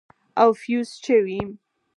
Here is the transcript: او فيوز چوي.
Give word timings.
او 0.41 0.49
فيوز 0.61 0.89
چوي. 1.05 1.39